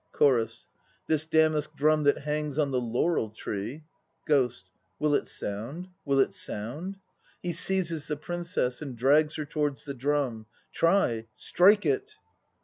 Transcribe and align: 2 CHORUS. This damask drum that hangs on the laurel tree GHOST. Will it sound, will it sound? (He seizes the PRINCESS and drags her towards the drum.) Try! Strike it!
2 0.13 0.17
CHORUS. 0.17 0.67
This 1.05 1.25
damask 1.25 1.75
drum 1.75 2.05
that 2.05 2.17
hangs 2.23 2.57
on 2.57 2.71
the 2.71 2.81
laurel 2.81 3.29
tree 3.29 3.83
GHOST. 4.25 4.71
Will 4.97 5.13
it 5.13 5.27
sound, 5.27 5.89
will 6.05 6.17
it 6.19 6.33
sound? 6.33 6.97
(He 7.43 7.53
seizes 7.53 8.07
the 8.07 8.17
PRINCESS 8.17 8.81
and 8.81 8.97
drags 8.97 9.35
her 9.35 9.45
towards 9.45 9.85
the 9.85 9.93
drum.) 9.93 10.47
Try! 10.73 11.27
Strike 11.35 11.85
it! 11.85 12.15